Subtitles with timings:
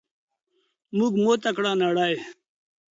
[0.97, 2.13] موږ ماته کړه نړۍ!